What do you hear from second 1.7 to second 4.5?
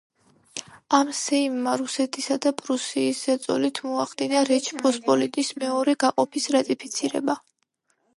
რუსეთისა და პრუსიის ზეწოლით, მოახდინა